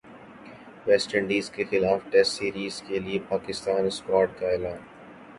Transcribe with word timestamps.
waste 0.87 1.13
انڈیزکےخلاف 1.15 2.09
Test 2.11 2.31
series 2.37 2.81
کے 2.87 2.99
لیےپاکستانی 2.99 3.87
اسکواڈ 3.87 4.29
کا 4.39 4.47
اعلان 4.47 4.79